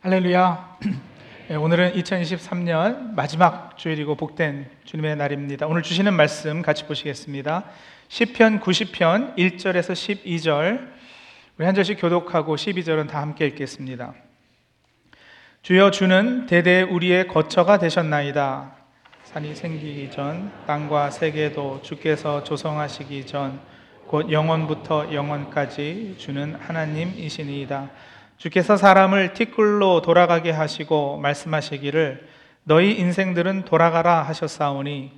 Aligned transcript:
할렐루야. 0.00 0.78
네, 1.48 1.56
오늘은 1.58 1.94
2023년 1.94 3.14
마지막 3.14 3.76
주일이고 3.76 4.14
복된 4.14 4.70
주님의 4.84 5.16
날입니다. 5.16 5.66
오늘 5.66 5.82
주시는 5.82 6.14
말씀 6.14 6.62
같이 6.62 6.84
보시겠습니다. 6.84 7.64
시편 8.06 8.60
90편 8.60 9.36
1절에서 9.36 10.22
12절 10.22 10.88
우리 11.58 11.66
한 11.66 11.74
절씩 11.74 12.00
교독하고 12.00 12.54
12절은 12.54 13.08
다 13.08 13.20
함께 13.20 13.46
읽겠습니다. 13.48 14.14
주여 15.62 15.90
주는 15.90 16.46
대대 16.46 16.82
우리의 16.82 17.26
거처가 17.26 17.80
되셨나이다. 17.80 18.76
산이 19.24 19.56
생기기 19.56 20.12
전 20.12 20.52
땅과 20.68 21.10
세계도 21.10 21.82
주께서 21.82 22.44
조성하시기 22.44 23.26
전 23.26 23.78
곧 24.08 24.32
영원부터 24.32 25.12
영원까지 25.12 26.14
주는 26.16 26.54
하나님이시니이다. 26.54 27.90
주께서 28.38 28.76
사람을 28.76 29.34
티끌로 29.34 30.00
돌아가게 30.00 30.52
하시고 30.52 31.16
말씀하시기를 31.16 32.28
너희 32.62 32.92
인생들은 32.92 33.64
돌아가라 33.64 34.22
하셨사오니 34.22 35.10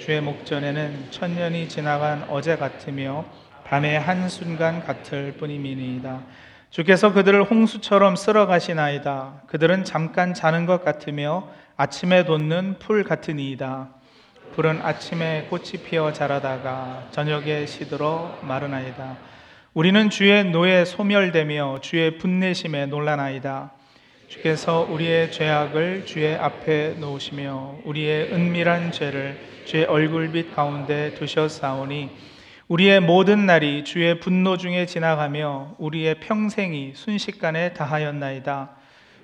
주의 0.00 0.22
목전에는 0.22 1.10
천년이 1.10 1.68
지나간 1.68 2.24
어제 2.30 2.56
같으며 2.56 3.26
밤의 3.64 4.00
한순간 4.00 4.82
같을 4.82 5.34
뿐이니이다. 5.34 6.20
주께서 6.70 7.12
그들을 7.12 7.42
홍수처럼 7.44 8.16
쓸어 8.16 8.46
가시나이다. 8.46 9.42
그들은 9.46 9.84
잠깐 9.84 10.32
자는 10.32 10.64
것 10.64 10.82
같으며 10.82 11.50
아침에 11.76 12.24
돋는 12.24 12.78
풀 12.78 13.04
같으니이다. 13.04 13.90
풀은 14.54 14.80
아침에 14.80 15.48
꽃이 15.50 15.84
피어 15.84 16.14
자라다가 16.14 17.08
저녁에 17.10 17.66
시들어 17.66 18.38
마르나이다. 18.40 19.33
우리는 19.74 20.08
주의 20.08 20.44
노에 20.44 20.84
소멸되며 20.84 21.80
주의 21.82 22.16
분내심에 22.16 22.86
놀라나이다. 22.86 23.72
주께서 24.28 24.86
우리의 24.88 25.32
죄악을 25.32 26.06
주의 26.06 26.36
앞에 26.36 26.94
놓으시며 27.00 27.78
우리의 27.84 28.32
은밀한 28.32 28.92
죄를 28.92 29.36
주의 29.64 29.84
얼굴빛 29.84 30.54
가운데 30.54 31.12
두셨사오니 31.14 32.08
우리의 32.68 33.00
모든 33.00 33.46
날이 33.46 33.82
주의 33.82 34.20
분노 34.20 34.56
중에 34.56 34.86
지나가며 34.86 35.74
우리의 35.78 36.20
평생이 36.20 36.92
순식간에 36.94 37.72
다하였나이다. 37.72 38.70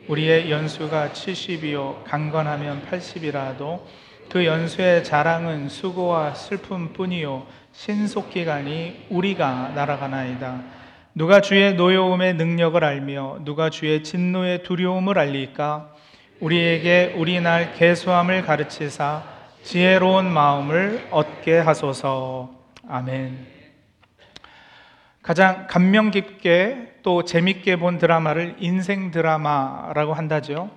우리의 0.09 0.51
연수가 0.51 1.11
70이요 1.11 2.03
강건하면 2.03 2.83
80이라도 2.91 3.83
그 4.29 4.45
연수의 4.45 5.05
자랑은 5.05 5.69
수고와 5.69 6.35
슬픔뿐이요 6.35 7.47
신속기간이 7.73 9.07
우리가 9.11 9.73
날아가나이다. 9.75 10.63
누가 11.15 11.41
주의 11.41 11.75
노여움의 11.75 12.35
능력을 12.35 12.83
알며 12.83 13.39
누가 13.45 13.71
주의 13.71 14.03
진노의 14.03 14.63
두려움을 14.63 15.19
알리까? 15.19 15.95
우리에게 16.41 17.15
우리 17.17 17.41
날 17.41 17.75
개수함을 17.75 18.43
가르치사 18.43 19.23
지혜로운 19.63 20.31
마음을 20.31 21.09
얻게 21.11 21.59
하소서. 21.59 22.51
아멘. 22.89 23.47
가장 25.23 25.67
감명 25.69 26.11
깊게 26.11 27.01
또 27.03 27.25
재밌게 27.25 27.77
본 27.77 27.99
드라마를 27.99 28.57
인생 28.59 29.11
드라마라고 29.11 30.15
한다죠. 30.15 30.71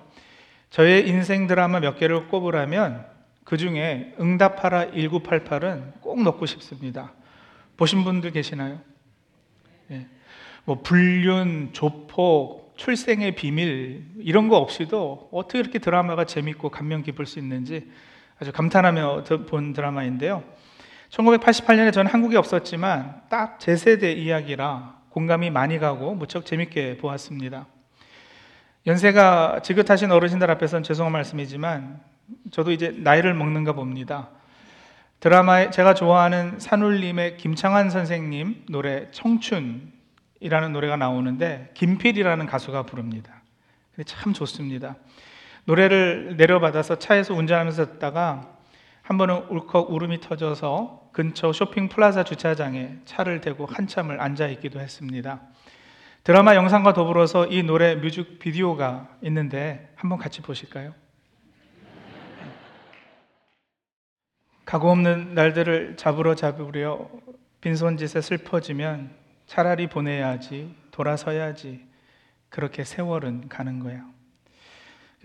저의 0.70 1.08
인생 1.08 1.46
드라마 1.46 1.80
몇 1.80 1.98
개를 1.98 2.28
꼽으라면 2.28 3.06
그 3.44 3.56
중에 3.56 4.14
응답하라 4.20 4.86
1988은 4.88 6.00
꼭 6.14 6.22
넣고 6.22 6.46
싶습니다. 6.46 7.12
보신 7.76 8.04
분들 8.04 8.30
계시나요? 8.30 8.78
예. 9.90 10.06
뭐 10.64 10.80
불륜, 10.80 11.70
조폭, 11.72 12.74
출생의 12.76 13.34
비밀 13.34 14.04
이런 14.18 14.48
거 14.48 14.56
없이도 14.58 15.30
어떻게 15.32 15.58
이렇게 15.58 15.80
드라마가 15.80 16.24
재밌고 16.24 16.70
감명 16.70 17.02
깊을 17.02 17.26
수 17.26 17.40
있는지 17.40 17.90
아주 18.38 18.52
감탄하며 18.52 19.24
본 19.48 19.72
드라마인데요. 19.72 20.44
1988년에 21.10 21.92
저는 21.92 22.12
한국에 22.12 22.36
없었지만 22.36 23.22
딱 23.28 23.58
제 23.58 23.74
세대 23.74 24.12
이야기라 24.12 25.00
공감이 25.08 25.50
많이 25.50 25.80
가고 25.80 26.14
무척 26.14 26.46
재밌게 26.46 26.98
보았습니다. 26.98 27.66
연세가 28.86 29.62
지긋하신 29.64 30.12
어르신들 30.12 30.48
앞에서는 30.48 30.84
죄송한 30.84 31.12
말씀이지만 31.12 32.00
저도 32.52 32.70
이제 32.70 32.94
나이를 32.96 33.34
먹는가 33.34 33.72
봅니다. 33.72 34.30
드라마에 35.24 35.70
제가 35.70 35.94
좋아하는 35.94 36.58
산울림의 36.58 37.38
김창완 37.38 37.88
선생님 37.88 38.66
노래 38.68 39.10
청춘이라는 39.10 40.72
노래가 40.74 40.98
나오는데 40.98 41.70
김필이라는 41.72 42.44
가수가 42.44 42.82
부릅니다. 42.82 43.40
참 44.04 44.34
좋습니다. 44.34 44.96
노래를 45.64 46.36
내려받아서 46.36 46.98
차에서 46.98 47.32
운전하면서 47.32 47.92
듣다가 47.92 48.50
한 49.00 49.16
번은 49.16 49.46
울컥 49.48 49.92
울음이 49.92 50.20
터져서 50.20 51.08
근처 51.12 51.54
쇼핑 51.54 51.88
플라자 51.88 52.22
주차장에 52.22 52.98
차를 53.06 53.40
대고 53.40 53.64
한참을 53.64 54.20
앉아 54.20 54.48
있기도 54.48 54.78
했습니다. 54.78 55.40
드라마 56.22 56.54
영상과 56.54 56.92
더불어서 56.92 57.46
이 57.46 57.62
노래 57.62 57.94
뮤직 57.94 58.38
비디오가 58.38 59.08
있는데 59.22 59.90
한번 59.96 60.18
같이 60.18 60.42
보실까요? 60.42 60.92
각오 64.64 64.90
없는 64.90 65.34
날들을 65.34 65.96
잡으러 65.96 66.34
잡으려 66.34 67.08
빈손짓에 67.60 68.20
슬퍼지면 68.20 69.10
차라리 69.46 69.88
보내야지 69.88 70.74
돌아서야지 70.90 71.86
그렇게 72.48 72.84
세월은 72.84 73.48
가는 73.48 73.78
거야. 73.78 74.04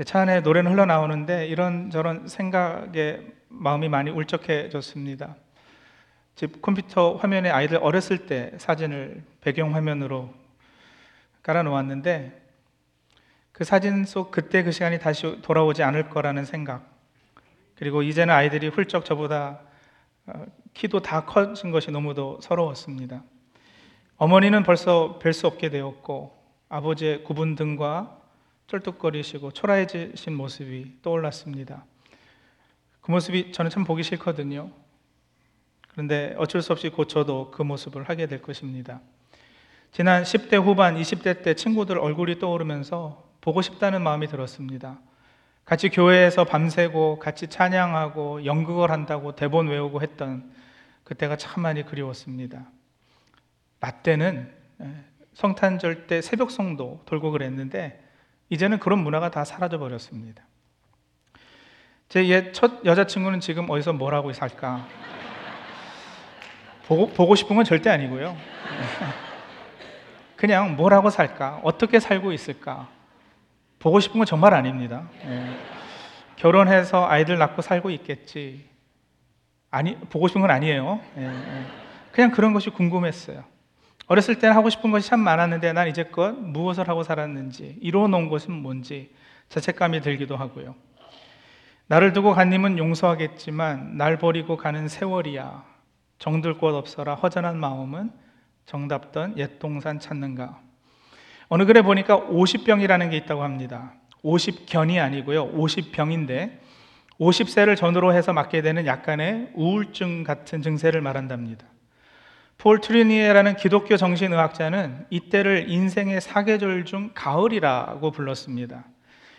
차 0.05 0.21
안에 0.21 0.41
노래는 0.41 0.71
흘러나오는데 0.71 1.47
이런저런 1.47 2.27
생각에 2.27 3.19
마음이 3.49 3.89
많이 3.89 4.09
울적해졌습니다. 4.11 5.35
집 6.35 6.61
컴퓨터 6.61 7.15
화면에 7.15 7.49
아이들 7.49 7.77
어렸을 7.81 8.25
때 8.25 8.53
사진을 8.57 9.23
배경 9.41 9.75
화면으로 9.75 10.33
깔아 11.43 11.63
놓았는데 11.63 12.41
그 13.51 13.63
사진 13.63 14.05
속 14.05 14.31
그때 14.31 14.63
그 14.63 14.71
시간이 14.71 14.99
다시 14.99 15.41
돌아오지 15.41 15.83
않을 15.83 16.09
거라는 16.09 16.45
생각 16.45 16.98
그리고 17.79 18.03
이제는 18.03 18.33
아이들이 18.33 18.67
훌쩍 18.67 19.05
저보다 19.05 19.61
어, 20.25 20.45
키도 20.73 20.99
다 20.99 21.23
커진 21.23 21.71
것이 21.71 21.91
너무도 21.91 22.41
서러웠습니다. 22.41 23.23
어머니는 24.17 24.63
벌써 24.63 25.17
뵐 25.19 25.31
수 25.31 25.47
없게 25.47 25.69
되었고 25.69 26.37
아버지의 26.67 27.23
구분 27.23 27.55
등과 27.55 28.19
쩔뚝거리시고 28.67 29.51
초라해지신 29.51 30.35
모습이 30.35 30.97
떠올랐습니다. 31.01 31.85
그 32.99 33.11
모습이 33.11 33.53
저는 33.53 33.71
참 33.71 33.85
보기 33.85 34.03
싫거든요. 34.03 34.69
그런데 35.87 36.35
어쩔 36.37 36.61
수 36.61 36.73
없이 36.73 36.89
고쳐도 36.89 37.51
그 37.51 37.61
모습을 37.61 38.03
하게 38.09 38.27
될 38.27 38.41
것입니다. 38.41 38.99
지난 39.93 40.23
10대 40.23 40.61
후반, 40.61 40.97
20대 40.97 41.43
때 41.43 41.53
친구들 41.53 41.97
얼굴이 41.97 42.39
떠오르면서 42.39 43.23
보고 43.39 43.61
싶다는 43.61 44.01
마음이 44.01 44.27
들었습니다. 44.27 44.99
같이 45.69 45.89
교회에서 45.89 46.45
밤새고 46.45 47.19
같이 47.19 47.45
찬양하고 47.45 48.43
연극을 48.43 48.89
한다고 48.89 49.35
대본 49.35 49.67
외우고 49.67 50.01
했던 50.01 50.51
그때가 51.03 51.35
참 51.35 51.61
많이 51.61 51.85
그리웠습니다. 51.85 52.65
나 53.79 53.91
때는 53.91 54.51
예, 54.81 54.87
성탄절 55.35 56.07
때 56.07 56.23
새벽송도 56.23 57.03
돌고 57.05 57.29
그랬는데 57.29 58.03
이제는 58.49 58.79
그런 58.79 58.97
문화가 58.97 59.29
다 59.29 59.45
사라져 59.45 59.77
버렸습니다. 59.77 60.43
제 62.09 62.23
옛 62.23 62.51
첫 62.51 62.83
여자친구는 62.83 63.39
지금 63.39 63.69
어디서 63.69 63.93
뭘 63.93 64.15
하고 64.15 64.33
살까? 64.33 64.87
보고, 66.87 67.09
보고 67.09 67.35
싶은 67.35 67.55
건 67.55 67.63
절대 67.63 67.91
아니고요. 67.91 68.35
그냥 70.35 70.75
뭘 70.75 70.95
하고 70.95 71.11
살까? 71.11 71.61
어떻게 71.63 71.99
살고 71.99 72.31
있을까? 72.31 72.89
보고 73.79 73.99
싶은 73.99 74.19
건 74.19 74.25
정말 74.25 74.53
아닙니다. 74.53 75.09
예. 75.25 75.57
결혼해서 76.35 77.07
아이들 77.07 77.37
낳고 77.37 77.61
살고 77.61 77.89
있겠지. 77.91 78.65
아니, 79.71 79.95
보고 79.95 80.27
싶은 80.27 80.41
건 80.41 80.51
아니에요. 80.51 80.99
예, 81.17 81.25
예. 81.25 81.63
그냥 82.11 82.31
그런 82.31 82.53
것이 82.53 82.69
궁금했어요. 82.69 83.43
어렸을 84.07 84.39
때는 84.39 84.55
하고 84.55 84.69
싶은 84.69 84.91
것이 84.91 85.07
참 85.07 85.19
많았는데 85.19 85.73
난 85.73 85.87
이제껏 85.87 86.35
무엇을 86.35 86.89
하고 86.89 87.03
살았는지, 87.03 87.77
이루어놓은 87.81 88.29
것은 88.29 88.51
뭔지 88.51 89.13
자책감이 89.49 90.01
들기도 90.01 90.35
하고요. 90.35 90.75
나를 91.87 92.13
두고 92.13 92.33
간 92.33 92.49
님은 92.49 92.77
용서하겠지만 92.77 93.97
날 93.97 94.17
버리고 94.17 94.57
가는 94.57 94.87
세월이야. 94.87 95.63
정들 96.19 96.57
곳 96.57 96.75
없어라 96.75 97.15
허전한 97.15 97.57
마음은 97.57 98.11
정답던 98.65 99.37
옛 99.37 99.57
동산 99.59 99.99
찾는가. 99.99 100.59
어느 101.49 101.65
글에 101.65 101.81
보니까 101.81 102.19
50병이라는 102.27 103.09
게 103.09 103.17
있다고 103.17 103.43
합니다. 103.43 103.93
50견이 104.23 105.01
아니고요. 105.01 105.51
50병인데 105.51 106.59
50세를 107.19 107.75
전후로 107.75 108.13
해서 108.13 108.33
맞게 108.33 108.61
되는 108.61 108.85
약간의 108.85 109.51
우울증 109.55 110.23
같은 110.23 110.61
증세를 110.61 111.01
말한답니다. 111.01 111.65
폴 112.57 112.81
투르니에라는 112.81 113.55
기독교 113.55 113.97
정신의학자는 113.97 115.07
이때를 115.09 115.69
인생의 115.69 116.21
사계절 116.21 116.85
중 116.85 117.11
가을이라고 117.15 118.11
불렀습니다. 118.11 118.85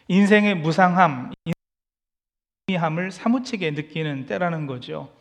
인생의 0.09 0.57
무상함, 0.57 1.33
인함을 2.67 3.13
사무치게 3.13 3.71
느끼는 3.73 4.27
때라는 4.27 4.67
거죠. 4.67 5.13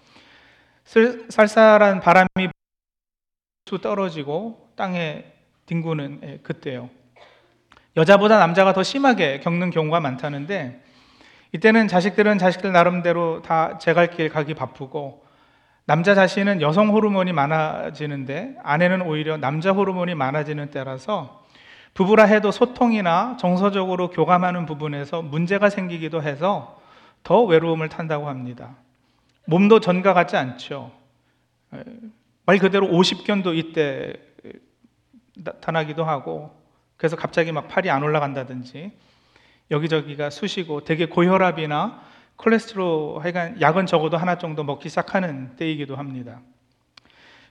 쌀쌀한 0.85 1.99
바람이 1.99 2.49
떨어지고 3.81 4.71
땅에 4.75 5.38
뒹구는 5.69 6.19
예, 6.23 6.37
그때요. 6.41 6.89
여자보다 7.95 8.39
남자가 8.39 8.73
더 8.73 8.83
심하게 8.83 9.39
겪는 9.39 9.69
경우가 9.71 9.99
많다는데 9.99 10.81
이때는 11.51 11.87
자식들은 11.87 12.37
자식들 12.37 12.71
나름대로 12.71 13.41
다 13.41 13.77
제 13.79 13.93
갈 13.93 14.09
길 14.15 14.29
가기 14.29 14.53
바쁘고 14.53 15.25
남자 15.85 16.13
자신은 16.13 16.61
여성 16.61 16.89
호르몬이 16.89 17.33
많아지는데 17.33 18.55
아내는 18.63 19.01
오히려 19.01 19.37
남자 19.37 19.71
호르몬이 19.71 20.13
많아지는 20.15 20.69
때라서 20.69 21.43
부부라 21.95 22.25
해도 22.25 22.51
소통이나 22.51 23.37
정서적으로 23.39 24.09
교감하는 24.11 24.67
부분에서 24.67 25.23
문제가 25.23 25.69
생기기도 25.71 26.21
해서 26.21 26.79
더 27.23 27.41
외로움을 27.43 27.89
탄다고 27.89 28.29
합니다. 28.29 28.75
몸도 29.45 29.79
전과 29.79 30.13
같지 30.13 30.37
않죠. 30.37 30.91
말 32.45 32.59
그대로 32.59 32.87
50견도 32.87 33.57
이때 33.57 34.13
나타나기도 35.43 36.03
하고 36.03 36.55
그래서 36.97 37.15
갑자기 37.15 37.51
막 37.51 37.67
팔이 37.67 37.89
안 37.89 38.03
올라간다든지 38.03 38.91
여기저기가 39.71 40.29
쑤시고 40.29 40.83
되게 40.83 41.05
고혈압이나 41.05 42.01
콜레스테롤 42.37 43.19
하여간 43.21 43.61
약은 43.61 43.85
적어도 43.85 44.17
하나 44.17 44.37
정도 44.37 44.63
먹기 44.63 44.89
시작하는 44.89 45.55
때이기도 45.57 45.95
합니다. 45.95 46.39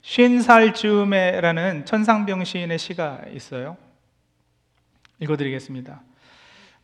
쉰살 0.01 0.73
즈음에라는 0.73 1.85
천상병 1.85 2.43
시인의 2.43 2.77
시가 2.79 3.21
있어요. 3.33 3.77
읽어드리겠습니다. 5.19 6.01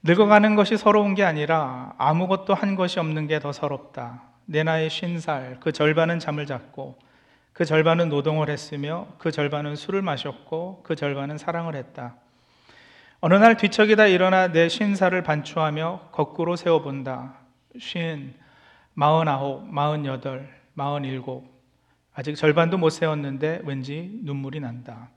늙어가는 0.04 0.56
것이 0.56 0.78
서러운 0.78 1.16
게 1.16 1.24
아니라 1.24 1.94
아무것도 1.98 2.54
한 2.54 2.76
것이 2.76 3.00
없는 3.00 3.28
게 3.28 3.40
더 3.40 3.52
서럽다. 3.52 4.24
내 4.46 4.64
나이 4.64 4.90
쉰 4.90 5.18
살 5.20 5.60
그 5.60 5.72
절반은 5.72 6.20
잠을 6.20 6.46
잤고 6.46 7.00
그 7.56 7.64
절반은 7.64 8.10
노동을 8.10 8.50
했으며 8.50 9.08
그 9.18 9.32
절반은 9.32 9.78
술을 9.78 10.02
마셨고 10.02 10.82
그 10.84 10.94
절반은 10.94 11.38
사랑을 11.38 11.78
했다. 11.78 12.18
어느 13.22 13.36
날 13.36 13.56
뒤척이다 13.56 14.08
일어나 14.08 14.50
내 14.50 14.68
쉰살을 14.68 15.24
반추하며 15.24 16.10
거꾸로 16.12 16.58
세워본다. 16.58 17.34
쉰, 17.80 18.34
마흔아홉, 18.94 19.74
마흔여덟, 19.74 20.54
마흔일곱. 20.74 21.46
아직 22.14 22.36
절반도 22.36 22.78
못 22.78 22.90
세웠는데 22.90 23.62
왠지 23.64 24.20
눈물이 24.24 24.60
난다. 24.60 25.08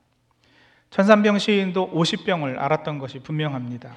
천산병 0.91 1.41
시인도 1.41 1.91
50병을 1.91 2.57
알았던 2.57 3.01
것이 3.01 3.19
분명합니다. 3.19 3.91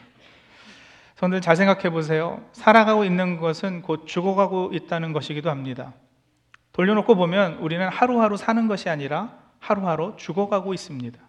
손들 1.16 1.42
잘 1.42 1.56
생각해 1.56 1.92
보세요. 1.92 2.44
살아가고 2.54 3.06
있는 3.06 3.38
것은 3.40 3.84
곧 3.84 4.08
죽어가고 4.08 4.72
있다는 4.74 5.14
것이기도 5.14 5.52
합니다. 5.52 5.94
돌려놓고 6.82 7.14
보면 7.14 7.58
우리는 7.60 7.88
하루하루 7.88 8.38
사는 8.38 8.68
것이 8.68 8.90
아니라 8.90 9.38
하루하루 9.60 10.16
죽어가고 10.18 10.74
있습니다. 10.74 11.20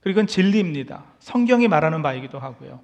그리고 0.00 0.26
진리입니다. 0.26 1.04
성경이 1.20 1.68
말하는 1.68 2.02
바이기도 2.02 2.40
하고요. 2.40 2.80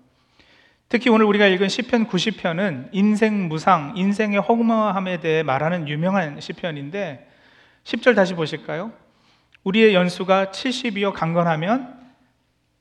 특히 0.88 1.10
오늘 1.10 1.26
우리가 1.26 1.48
읽은 1.48 1.68
시편 1.68 2.06
90편은 2.06 2.90
인생 2.92 3.48
무상, 3.48 3.94
인생의 3.96 4.40
허무함에 4.40 5.18
대해 5.18 5.42
말하는 5.42 5.88
유명한 5.88 6.38
시편인데 6.40 7.28
10절 7.82 8.14
다시 8.14 8.34
보실까요? 8.34 8.92
우리의 9.64 9.94
연수가 9.94 10.52
70이어 10.52 11.12
강건하면 11.12 11.98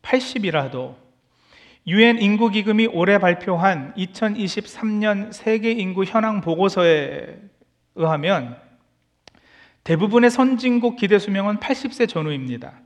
80이라도 0.03 0.93
유엔 1.87 2.21
인구 2.21 2.51
기금이 2.51 2.85
올해 2.85 3.17
발표한 3.17 3.95
2023년 3.97 5.33
세계 5.33 5.71
인구 5.71 6.03
현황 6.03 6.41
보고서에 6.41 7.39
의하면 7.95 8.62
대부분의 9.83 10.31
선진국 10.31 10.95
기대 10.95 11.19
수명은 11.19 11.57
80세 11.57 12.07
전후입니다. 12.07 12.79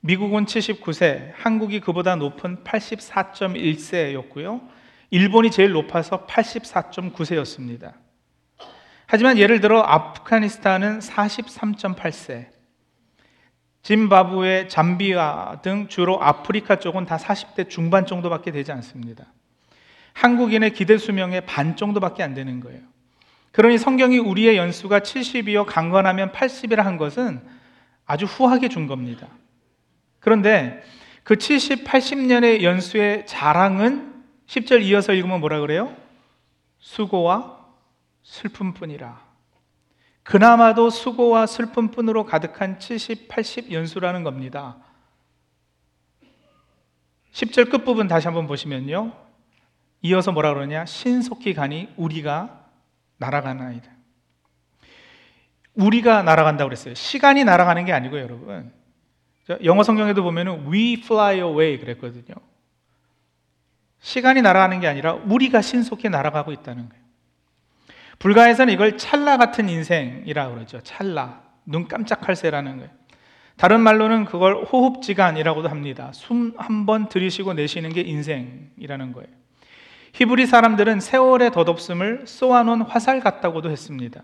미국은 0.00 0.44
79세, 0.44 1.32
한국이 1.36 1.80
그보다 1.80 2.16
높은 2.16 2.62
84.1세였고요. 2.62 4.68
일본이 5.08 5.50
제일 5.50 5.72
높아서 5.72 6.26
84.9세였습니다. 6.26 7.94
하지만 9.06 9.38
예를 9.38 9.60
들어 9.60 9.80
아프가니스탄은 9.80 10.98
43.8세, 10.98 12.48
짐바브웨, 13.82 14.68
잠비아 14.68 15.62
등 15.62 15.88
주로 15.88 16.22
아프리카 16.22 16.78
쪽은 16.78 17.06
다 17.06 17.16
40대 17.16 17.70
중반 17.70 18.04
정도밖에 18.06 18.50
되지 18.50 18.70
않습니다. 18.72 19.32
한국인의 20.14 20.74
기대 20.74 20.98
수명의 20.98 21.46
반 21.46 21.76
정도밖에 21.76 22.22
안 22.22 22.34
되는 22.34 22.60
거예요. 22.60 22.93
그러니 23.54 23.78
성경이 23.78 24.18
우리의 24.18 24.56
연수가 24.56 24.98
70이요 24.98 25.64
강건하면 25.64 26.32
80이라 26.32 26.78
한 26.82 26.96
것은 26.96 27.40
아주 28.04 28.24
후하게 28.24 28.68
준 28.68 28.88
겁니다. 28.88 29.28
그런데 30.18 30.82
그 31.22 31.36
70, 31.36 31.84
80년의 31.84 32.62
연수의 32.62 33.26
자랑은 33.26 34.24
10절 34.48 34.82
이어서 34.82 35.12
읽으면 35.12 35.38
뭐라 35.38 35.60
그래요? 35.60 35.94
수고와 36.80 37.64
슬픔뿐이라. 38.24 39.22
그나마도 40.24 40.90
수고와 40.90 41.46
슬픔뿐으로 41.46 42.24
가득한 42.26 42.80
70, 42.80 43.28
80 43.28 43.70
연수라는 43.70 44.24
겁니다. 44.24 44.78
10절 47.32 47.70
끝부분 47.70 48.08
다시 48.08 48.26
한번 48.26 48.48
보시면요. 48.48 49.12
이어서 50.02 50.32
뭐라 50.32 50.54
그러냐? 50.54 50.86
신속히 50.86 51.54
가니 51.54 51.88
우리가 51.96 52.63
날아가나이다. 53.18 53.90
우리가 55.74 56.22
날아간다고 56.22 56.68
그랬어요. 56.68 56.94
시간이 56.94 57.44
날아가는 57.44 57.84
게 57.84 57.92
아니고 57.92 58.18
여러분. 58.20 58.72
영어 59.64 59.82
성경에도 59.82 60.22
보면은 60.22 60.70
we 60.72 60.94
fly 61.04 61.36
away 61.38 61.78
그랬거든요. 61.78 62.34
시간이 64.00 64.42
날아가는 64.42 64.80
게 64.80 64.86
아니라 64.86 65.14
우리가 65.14 65.62
신속히 65.62 66.08
날아가고 66.08 66.52
있다는 66.52 66.88
거예요. 66.88 67.04
불가에서는 68.18 68.72
이걸 68.72 68.96
찰나 68.96 69.36
같은 69.36 69.68
인생이라 69.68 70.50
그러죠. 70.50 70.80
찰나. 70.82 71.42
눈 71.66 71.88
깜짝할 71.88 72.36
새라는 72.36 72.76
거예요. 72.76 72.90
다른 73.56 73.80
말로는 73.80 74.24
그걸 74.26 74.64
호흡지간이라고도 74.64 75.68
합니다. 75.68 76.10
숨 76.12 76.54
한 76.58 76.86
번 76.86 77.08
들이쉬고 77.08 77.54
내쉬는 77.54 77.92
게 77.92 78.00
인생이라는 78.02 79.12
거예요. 79.12 79.28
히브리 80.14 80.46
사람들은 80.46 81.00
세월의 81.00 81.50
덧없음을 81.50 82.22
쏘아놓은 82.26 82.82
화살 82.82 83.18
같다고도 83.18 83.68
했습니다. 83.68 84.22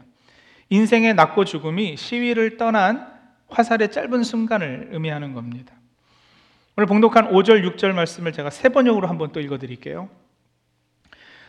인생의 0.68 1.14
낮고 1.14 1.44
죽음이 1.44 1.96
시위를 1.96 2.56
떠난 2.56 3.12
화살의 3.48 3.90
짧은 3.90 4.22
순간을 4.22 4.90
의미하는 4.92 5.34
겁니다. 5.34 5.74
오늘 6.76 6.86
봉독한 6.86 7.32
5절, 7.32 7.68
6절 7.74 7.92
말씀을 7.92 8.32
제가 8.32 8.50
세 8.50 8.68
번역으로 8.68 9.08
한번 9.08 9.32
또 9.32 9.40
읽어 9.40 9.58
드릴게요. 9.58 10.08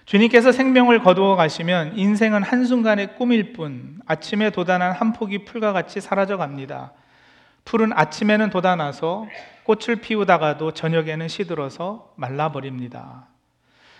주님께서 0.05 0.51
생명을 0.51 1.03
거두어 1.03 1.35
가시면 1.35 1.99
인생은 1.99 2.41
한순간의 2.41 3.17
꿈일 3.17 3.53
뿐 3.53 3.99
아침에 4.07 4.49
돋아난 4.49 4.91
한 4.91 5.13
폭이 5.13 5.45
풀과 5.45 5.71
같이 5.71 6.01
사라져 6.01 6.37
갑니다. 6.37 6.93
풀은 7.63 7.93
아침에는 7.93 8.49
돋아나서 8.49 9.27
꽃을 9.65 9.97
피우다가도 10.01 10.71
저녁에는 10.71 11.27
시들어서 11.27 12.11
말라버립니다. 12.17 13.30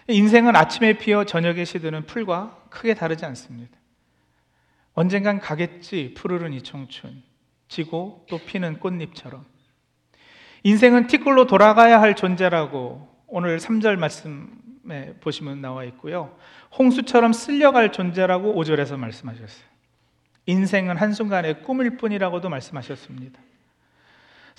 인생은 0.08 0.56
아침에 0.56 0.98
피어 0.98 1.26
저녁에 1.26 1.66
시드는 1.66 2.06
풀과 2.06 2.66
크게 2.70 2.94
다르지 2.94 3.26
않습니다. 3.26 3.78
언젠간 4.94 5.40
가겠지, 5.40 6.14
푸르른 6.16 6.54
이 6.54 6.62
청춘. 6.62 7.24
지고 7.68 8.26
또 8.30 8.38
피는 8.38 8.80
꽃잎처럼. 8.80 9.46
인생은 10.64 11.08
티끌로 11.08 11.48
돌아가야 11.48 12.02
할 12.02 12.16
존재라고 12.16 13.08
오늘 13.28 13.58
3절 13.58 13.96
말씀에 13.96 15.16
보시면 15.22 15.62
나와 15.62 15.86
있고요. 15.86 16.38
홍수처럼 16.78 17.34
쓸려갈 17.34 17.92
존재라고 17.92 18.54
5절에서 18.54 18.98
말씀하셨어요. 18.98 19.72
인생은 20.46 20.98
한순간의 20.98 21.64
꿈일 21.64 21.98
뿐이라고도 21.98 22.50
말씀하셨습니다. 22.50 23.40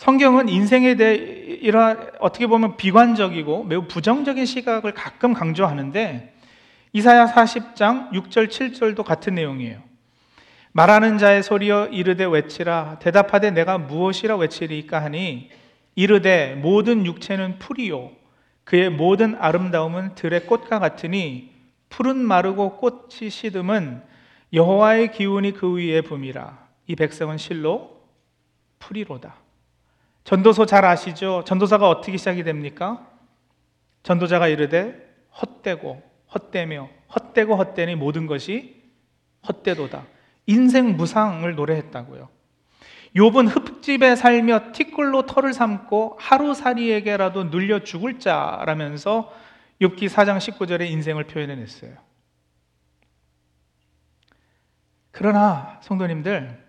성경은 0.02 0.48
인생에 0.48 0.96
대해 0.96 1.14
이러한 1.14 2.10
어떻게 2.18 2.48
보면 2.48 2.76
비관적이고 2.76 3.62
매우 3.62 3.86
부정적인 3.86 4.46
시각을 4.46 4.94
가끔 4.94 5.32
강조하는데 5.32 6.34
이사야 6.92 7.26
40장 7.26 8.10
6절 8.10 8.48
7절도 8.48 9.04
같은 9.04 9.36
내용이에요. 9.36 9.80
말하는 10.72 11.18
자의 11.18 11.44
소리여 11.44 11.90
이르되 11.92 12.24
외치라 12.24 12.98
대답하되 12.98 13.52
내가 13.52 13.78
무엇이라 13.78 14.38
외치리까 14.38 15.00
하니 15.04 15.50
이르되 15.94 16.56
모든 16.56 17.06
육체는 17.06 17.60
풀이요 17.60 18.10
그의 18.64 18.90
모든 18.90 19.36
아름다움은 19.38 20.16
들의 20.16 20.46
꽃과 20.46 20.80
같으니 20.80 21.52
풀은 21.90 22.16
마르고 22.16 22.78
꽃이 22.78 23.30
시듬은 23.30 24.02
여호와의 24.52 25.12
기운이 25.12 25.52
그 25.52 25.76
위에 25.76 26.00
붐이라 26.00 26.58
이 26.88 26.96
백성은 26.96 27.38
실로 27.38 28.02
풀이로다. 28.80 29.41
전도서 30.24 30.66
잘 30.66 30.84
아시죠? 30.84 31.42
전도사가 31.46 31.88
어떻게 31.88 32.16
시작이 32.16 32.44
됩니까? 32.44 33.06
전도자가 34.02 34.48
이르되 34.48 34.94
헛되고 35.40 36.02
헛되며 36.34 36.88
헛되고 37.14 37.56
헛되니 37.56 37.96
모든 37.96 38.26
것이 38.26 38.82
헛되도다. 39.46 40.06
인생 40.46 40.96
무상을 40.96 41.52
노래했다고요. 41.54 42.28
욥은 43.16 43.48
흙집에 43.48 44.16
살며 44.16 44.72
티끌로 44.72 45.26
털을 45.26 45.52
삼고 45.52 46.16
하루살이에게라도 46.18 47.44
눌려 47.44 47.80
죽을 47.80 48.18
자라면서 48.18 49.32
욥기 49.80 50.08
4장 50.08 50.38
19절에 50.38 50.88
인생을 50.90 51.24
표현해냈어요. 51.24 51.94
그러나 55.10 55.78
성도님들 55.82 56.64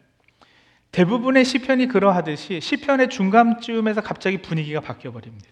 대부분의 0.94 1.44
시편이 1.44 1.88
그러하듯이 1.88 2.62
시편의 2.62 3.10
중간쯤에서 3.10 4.02
갑자기 4.02 4.38
분위기가 4.38 4.80
바뀌어 4.80 5.12
버립니다. 5.12 5.50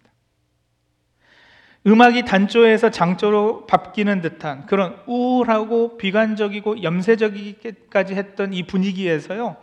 음악이 1.87 2.25
단조에서 2.25 2.91
장조로 2.91 3.65
바뀌는 3.65 4.21
듯한 4.21 4.67
그런 4.67 5.01
우울하고 5.07 5.97
비관적이고 5.97 6.83
염세적이기까지 6.83 8.13
했던 8.13 8.53
이 8.53 8.63
분위기에서요. 8.63 9.57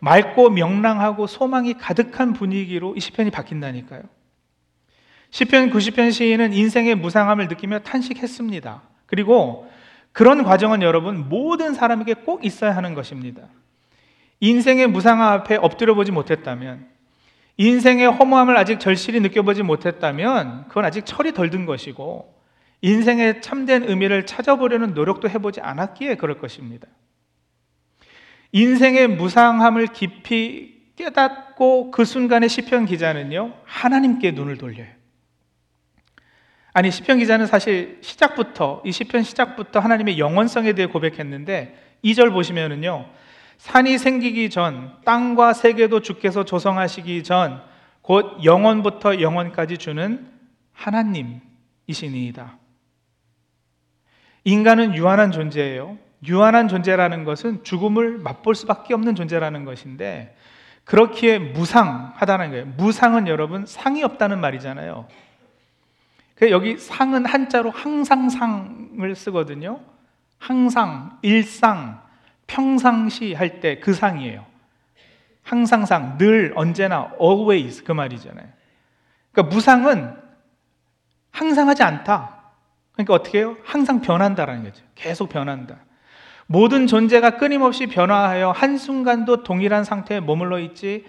맑고 0.00 0.50
명랑하고 0.50 1.28
소망이 1.28 1.74
가득한 1.74 2.32
분위기로 2.32 2.96
이 2.96 3.00
시편이 3.00 3.30
바뀐다니까요. 3.30 4.02
시편 5.30 5.70
90편 5.70 6.10
시인은 6.10 6.52
인생의 6.52 6.96
무상함을 6.96 7.46
느끼며 7.46 7.80
탄식했습니다. 7.80 8.82
그리고 9.06 9.70
그런 10.10 10.42
과정은 10.42 10.82
여러분 10.82 11.28
모든 11.28 11.74
사람에게 11.74 12.14
꼭 12.14 12.44
있어야 12.44 12.74
하는 12.74 12.94
것입니다. 12.94 13.42
인생의 14.40 14.88
무상함 14.88 15.32
앞에 15.32 15.56
엎드려 15.56 15.94
보지 15.94 16.12
못했다면 16.12 16.86
인생의 17.56 18.10
허무함을 18.10 18.56
아직 18.56 18.80
절실히 18.80 19.20
느껴보지 19.20 19.62
못했다면 19.62 20.68
그건 20.68 20.84
아직 20.84 21.06
철이 21.06 21.32
덜 21.32 21.50
든 21.50 21.64
것이고 21.64 22.34
인생의 22.82 23.40
참된 23.40 23.88
의미를 23.88 24.26
찾아보려는 24.26 24.92
노력도 24.92 25.28
해보지 25.30 25.60
않았기에 25.60 26.16
그럴 26.16 26.38
것입니다. 26.38 26.86
인생의 28.52 29.08
무상함을 29.08 29.88
깊이 29.88 30.76
깨닫고 30.96 31.90
그 31.90 32.04
순간에 32.04 32.48
시편 32.48 32.86
기자는요 32.86 33.54
하나님께 33.64 34.32
눈을 34.32 34.58
돌려요. 34.58 34.88
아니 36.72 36.90
시편 36.90 37.18
기자는 37.18 37.46
사실 37.46 37.98
시작부터 38.02 38.82
이 38.84 38.92
시편 38.92 39.22
시작부터 39.22 39.80
하나님의 39.80 40.18
영원성에 40.18 40.74
대해 40.74 40.86
고백했는데 40.86 41.98
2절 42.04 42.32
보시면은요 42.32 43.06
산이 43.58 43.98
생기기 43.98 44.50
전 44.50 44.92
땅과 45.04 45.52
세계도 45.52 46.00
주께서 46.00 46.44
조성하시기 46.44 47.22
전 47.22 47.76
곧 48.06 48.44
영원부터 48.44 49.20
영원까지 49.20 49.78
주는 49.78 50.30
하나님이시니이다. 50.72 52.56
인간은 54.44 54.94
유한한 54.94 55.32
존재예요. 55.32 55.98
유한한 56.28 56.68
존재라는 56.68 57.24
것은 57.24 57.64
죽음을 57.64 58.18
맛볼 58.18 58.54
수밖에 58.54 58.94
없는 58.94 59.16
존재라는 59.16 59.64
것인데 59.64 60.36
그렇기에 60.84 61.40
무상하다는 61.40 62.50
거예요. 62.50 62.66
무상은 62.76 63.26
여러분 63.26 63.66
상이 63.66 64.04
없다는 64.04 64.40
말이잖아요. 64.40 65.08
여기 66.42 66.78
상은 66.78 67.26
한자로 67.26 67.72
항상 67.72 68.28
상을 68.30 69.16
쓰거든요. 69.16 69.80
항상, 70.38 71.18
일상, 71.22 72.05
평상시 72.46 73.34
할 73.34 73.60
때 73.60 73.80
그 73.80 73.92
상이에요. 73.92 74.44
항상상, 75.42 76.18
늘, 76.18 76.52
언제나, 76.56 77.12
always 77.20 77.84
그 77.84 77.92
말이잖아요. 77.92 78.46
그러니까 79.32 79.54
무상은 79.54 80.16
항상 81.30 81.68
하지 81.68 81.82
않다. 81.82 82.36
그러니까 82.92 83.14
어떻게 83.14 83.38
해요? 83.38 83.56
항상 83.64 84.00
변한다라는 84.00 84.64
거죠. 84.64 84.84
계속 84.94 85.28
변한다. 85.28 85.76
모든 86.46 86.86
존재가 86.86 87.36
끊임없이 87.36 87.86
변화하여 87.86 88.50
한순간도 88.52 89.42
동일한 89.42 89.84
상태에 89.84 90.20
머물러 90.20 90.58
있지 90.60 91.04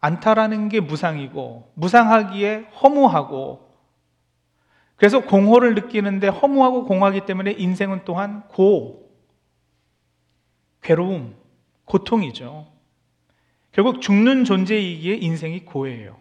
않다라는 0.00 0.68
게 0.68 0.80
무상이고, 0.80 1.72
무상하기에 1.74 2.70
허무하고, 2.82 3.68
그래서 4.96 5.20
공허를 5.20 5.74
느끼는데 5.74 6.28
허무하고 6.28 6.84
공허하기 6.84 7.26
때문에 7.26 7.52
인생은 7.52 8.02
또한 8.04 8.42
고, 8.48 9.09
괴로움, 10.80 11.36
고통이죠. 11.84 12.70
결국 13.72 14.00
죽는 14.00 14.44
존재이기에 14.44 15.16
인생이 15.16 15.64
고예요. 15.64 16.20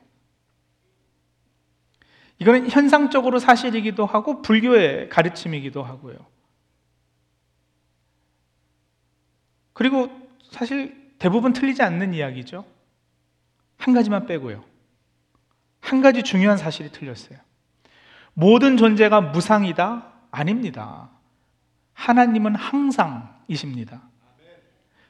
이거는 2.40 2.70
현상적으로 2.70 3.40
사실이기도 3.40 4.06
하고 4.06 4.42
불교의 4.42 5.10
가르침이기도 5.10 5.84
하고요. 5.84 6.18
그리고 9.74 10.10
사실 10.50 11.14
대부분 11.20 11.54
틀리지 11.54 11.82
않는 11.84 12.14
이야기죠. 12.14 12.66
한 13.78 13.94
가지만 13.94 14.26
빼고요. 14.26 14.64
한 15.82 16.02
가지 16.02 16.24
중요한 16.24 16.58
사실이 16.58 16.92
틀렸어요. 16.92 17.40
모든 18.34 18.78
존재가 18.78 19.22
무상이다? 19.22 20.14
아닙니다. 20.32 21.10
하나님은 21.94 22.56
항상이십니다. 22.56 24.09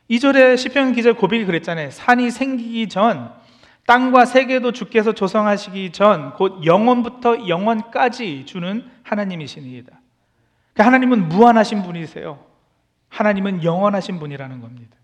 2절에 0.10 0.58
시편 0.58 0.94
기자 0.94 1.14
고백이 1.14 1.46
그랬잖아요. 1.46 1.92
산이 1.92 2.32
생기기 2.32 2.90
전 2.90 3.32
땅과 3.86 4.26
세계도 4.26 4.72
주께서 4.72 5.14
조성하시기 5.14 5.92
전 5.92 6.34
곧 6.34 6.66
영원부터 6.66 7.48
영원까지 7.48 8.46
주는 8.46 8.86
하나님이시니이다. 9.04 10.00
그러니까 10.74 10.86
하나님은 10.86 11.30
무한하신 11.30 11.84
분이세요. 11.84 12.44
하나님은 13.10 13.64
영원하신 13.64 14.20
분이라는 14.20 14.62
겁니다. 14.62 14.96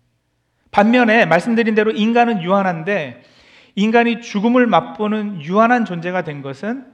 반면에 0.70 1.26
말씀드린 1.26 1.74
대로 1.74 1.90
인간은 1.90 2.42
유한한데 2.42 3.22
인간이 3.74 4.20
죽음을 4.20 4.66
맛보는 4.66 5.42
유한한 5.42 5.84
존재가 5.84 6.22
된 6.22 6.42
것은 6.42 6.86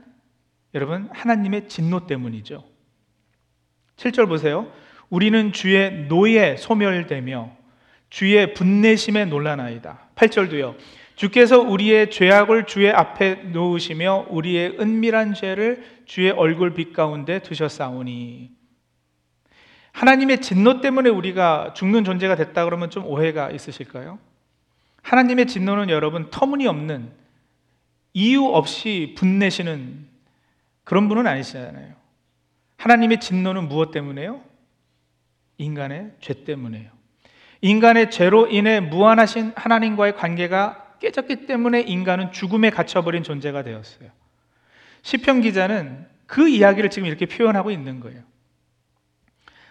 여러분 0.75 1.09
하나님의 1.13 1.69
진노 1.69 2.07
때문이죠. 2.07 2.65
7절 3.97 4.29
보세요. 4.29 4.71
우리는 5.11 5.53
주의 5.53 6.07
노예 6.09 6.57
소멸되며 6.57 7.62
주의 8.13 8.53
분내심에 8.53 9.25
놀라나이다. 9.25 10.11
8절도요. 10.17 10.77
주께서 11.15 11.61
우리의 11.61 12.11
죄악을 12.11 12.67
주의 12.67 12.91
앞에 12.91 13.37
놓으시며 13.37 14.27
우리의 14.29 14.77
은밀한 14.79 15.33
죄를 15.33 15.83
주의 16.05 16.31
얼굴 16.31 16.75
빛 16.75 16.93
가운데 16.93 17.39
두셨사오니. 17.39 18.51
하나님의 19.93 20.43
진노 20.43 20.83
때문에 20.83 21.09
우리가 21.09 21.73
죽는 21.73 22.05
존재가 22.05 22.37
됐다 22.37 22.67
그러면 22.67 22.91
좀 22.91 23.07
오해가 23.07 23.51
있으실까요? 23.51 24.19
하나님의 25.01 25.47
진노는 25.47 25.89
여러분 25.89 26.29
터무니없는 26.31 27.13
이유 28.13 28.45
없이 28.45 29.15
분내시는 29.17 30.07
그런 30.85 31.09
분은 31.09 31.27
아니시잖아요. 31.27 31.95
하나님의 32.77 33.21
진노는 33.21 33.69
무엇 33.69 33.91
때문에요? 33.91 34.43
인간의 35.57 36.13
죄 36.21 36.45
때문에요. 36.45 37.02
인간의 37.63 38.11
죄로 38.11 38.49
인해 38.49 38.81
무한하신 38.81 39.53
하나님과의 39.55 40.17
관계가 40.17 40.97
깨졌기 41.01 41.47
때문에 41.47 41.81
인간은 41.81 42.33
죽음에 42.33 42.71
갇혀버린 42.71 43.23
존재가 43.23 43.63
되었어요. 43.63 44.11
시편 45.03 45.41
기자는 45.41 46.07
그 46.27 46.49
이야기를 46.49 46.91
지금 46.91 47.07
이렇게 47.07 47.27
표현하고 47.27 47.71
있는 47.71 48.01
거예요. 48.01 48.23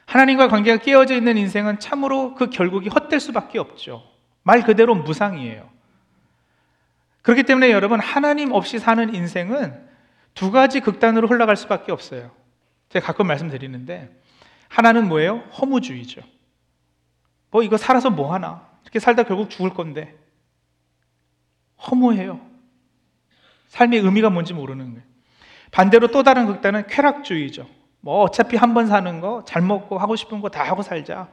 하나님과 0.05 0.48
관계가 0.48 0.81
깨어져 0.81 1.15
있는 1.15 1.38
인생은 1.38 1.79
참으로 1.79 2.33
그 2.33 2.50
결국이 2.50 2.89
헛될 2.89 3.19
수밖에 3.19 3.60
없죠. 3.60 4.03
말 4.43 4.63
그대로 4.63 4.95
무상이에요. 4.95 5.69
그렇기 7.21 7.43
때문에 7.43 7.71
여러분 7.71 8.00
하나님 8.00 8.51
없이 8.51 8.79
사는 8.79 9.13
인생은 9.13 9.89
두 10.33 10.51
가지 10.51 10.79
극단으로 10.79 11.27
흘러갈 11.27 11.55
수밖에 11.55 11.91
없어요. 11.91 12.31
제가 12.89 13.05
가끔 13.05 13.27
말씀드리는데 13.27 14.10
하나는 14.69 15.07
뭐예요? 15.07 15.43
허무주의죠. 15.60 16.21
뭐 17.51 17.63
이거 17.63 17.77
살아서 17.77 18.10
뭐 18.10 18.34
하나? 18.34 18.67
이렇게 18.84 19.00
살다 19.00 19.24
결국 19.24 19.50
죽을 19.50 19.72
건데. 19.74 20.17
허무해요. 21.89 22.39
삶의 23.67 24.00
의미가 24.00 24.29
뭔지 24.29 24.53
모르는 24.53 24.91
거예요. 24.93 25.03
반대로 25.72 26.08
또 26.08 26.24
다른 26.24 26.46
극단은 26.48 26.88
쾌락주의죠. 26.88 27.67
뭐 28.01 28.22
어차피 28.24 28.58
한 28.58 28.74
번 28.74 28.88
사는 28.88 29.20
거, 29.22 29.43
잘 29.46 29.62
먹고 29.62 29.98
하고 29.98 30.15
싶은 30.15 30.41
거 30.41 30.50
다 30.50 30.63
하고 30.63 30.81
살자. 30.81 31.29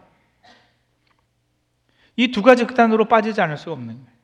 이 2.17 2.29
두 2.33 2.43
가지 2.43 2.65
극단으로 2.67 3.07
빠지지 3.07 3.41
않을 3.41 3.57
수 3.57 3.71
없는 3.73 3.95
거예요. 3.95 4.19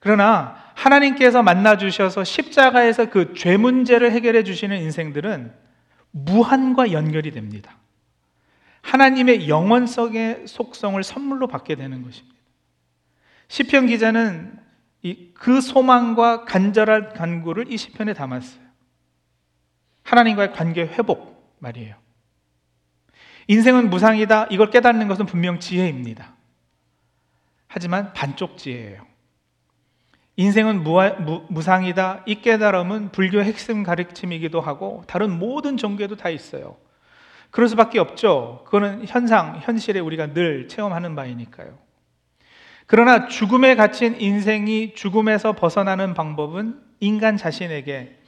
그러나 0.00 0.56
하나님께서 0.74 1.42
만나 1.42 1.76
주셔서 1.76 2.24
십자가에서 2.24 3.10
그 3.10 3.34
죄 3.34 3.56
문제를 3.56 4.12
해결해 4.12 4.44
주시는 4.44 4.80
인생들은 4.82 5.52
무한과 6.12 6.92
연결이 6.92 7.30
됩니다. 7.32 7.76
하나님의 8.88 9.50
영원성의 9.50 10.46
속성을 10.46 11.02
선물로 11.02 11.46
받게 11.46 11.74
되는 11.74 12.02
것입니다. 12.02 12.34
시편 13.48 13.86
기자는 13.86 14.58
그 15.34 15.60
소망과 15.60 16.46
간절한 16.46 17.12
간구를 17.12 17.70
이 17.70 17.76
시편에 17.76 18.14
담았어요. 18.14 18.62
하나님과의 20.04 20.52
관계 20.52 20.82
회복 20.86 21.54
말이에요. 21.58 21.96
인생은 23.48 23.90
무상이다. 23.90 24.46
이걸 24.50 24.70
깨닫는 24.70 25.06
것은 25.06 25.26
분명 25.26 25.60
지혜입니다. 25.60 26.34
하지만 27.66 28.14
반쪽 28.14 28.56
지혜예요. 28.56 29.06
인생은 30.36 30.82
무하, 30.82 31.10
무, 31.10 31.44
무상이다. 31.50 32.22
이 32.24 32.40
깨달음은 32.40 33.12
불교 33.12 33.42
핵심 33.42 33.82
가르침이기도 33.82 34.62
하고 34.62 35.04
다른 35.06 35.38
모든 35.38 35.76
종교에도 35.76 36.16
다 36.16 36.30
있어요. 36.30 36.78
그럴 37.50 37.68
수밖에 37.68 37.98
없죠. 37.98 38.62
그거는 38.64 39.04
현상, 39.06 39.58
현실에 39.62 40.00
우리가 40.00 40.32
늘 40.32 40.68
체험하는 40.68 41.14
바이니까요. 41.14 41.78
그러나 42.86 43.26
죽음에 43.26 43.74
갇힌 43.74 44.20
인생이 44.20 44.94
죽음에서 44.94 45.52
벗어나는 45.52 46.14
방법은 46.14 46.80
인간 47.00 47.36
자신에게 47.36 48.18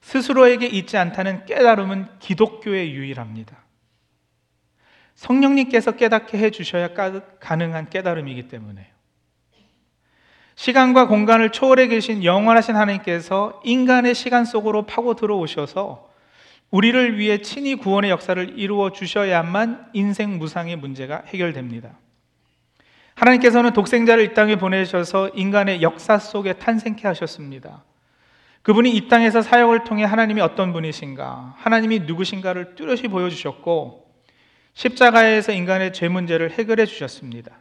스스로에게 0.00 0.66
있지 0.66 0.96
않다는 0.96 1.46
깨달음은 1.46 2.18
기독교의 2.18 2.92
유일합니다. 2.92 3.56
성령님께서 5.14 5.92
깨닫게 5.92 6.38
해 6.38 6.50
주셔야 6.50 6.90
가능한 7.40 7.90
깨달음이기 7.90 8.48
때문에요. 8.48 8.86
시간과 10.56 11.08
공간을 11.08 11.50
초월해 11.50 11.88
계신 11.88 12.22
영원하신 12.22 12.76
하나님께서 12.76 13.60
인간의 13.64 14.14
시간 14.14 14.44
속으로 14.44 14.86
파고 14.86 15.14
들어오셔서 15.14 16.10
우리를 16.74 17.18
위해 17.20 17.38
친히 17.38 17.76
구원의 17.76 18.10
역사를 18.10 18.58
이루어 18.58 18.90
주셔야만 18.90 19.90
인생 19.92 20.38
무상의 20.38 20.74
문제가 20.74 21.22
해결됩니다. 21.28 21.96
하나님께서는 23.14 23.72
독생자를 23.72 24.24
이 24.24 24.34
땅에 24.34 24.56
보내셔서 24.56 25.28
인간의 25.36 25.82
역사 25.82 26.18
속에 26.18 26.54
탄생케 26.54 27.06
하셨습니다. 27.06 27.84
그분이 28.62 28.90
이 28.90 29.06
땅에서 29.06 29.40
사역을 29.40 29.84
통해 29.84 30.02
하나님이 30.02 30.40
어떤 30.40 30.72
분이신가, 30.72 31.54
하나님이 31.58 32.00
누구신가를 32.00 32.74
뚜렷이 32.74 33.06
보여주셨고, 33.06 34.12
십자가에서 34.72 35.52
인간의 35.52 35.92
죄 35.92 36.08
문제를 36.08 36.50
해결해 36.50 36.86
주셨습니다. 36.86 37.52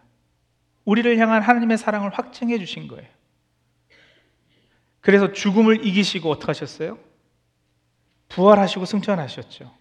우리를 0.86 1.20
향한 1.20 1.44
하나님의 1.44 1.78
사랑을 1.78 2.10
확증해 2.10 2.58
주신 2.58 2.88
거예요. 2.88 3.08
그래서 5.02 5.32
죽음을 5.32 5.86
이기시고 5.86 6.32
어떻게 6.32 6.48
하셨어요? 6.48 7.13
부활하시고 8.34 8.86
승천하셨죠. 8.86 9.72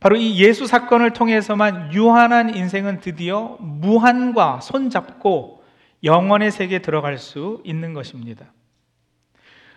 바로 0.00 0.16
이 0.16 0.38
예수 0.38 0.66
사건을 0.66 1.12
통해서만 1.12 1.92
유한한 1.94 2.54
인생은 2.54 3.00
드디어 3.00 3.56
무한과 3.58 4.60
손잡고 4.60 5.64
영원의 6.02 6.50
세계에 6.50 6.80
들어갈 6.80 7.16
수 7.18 7.62
있는 7.64 7.94
것입니다. 7.94 8.46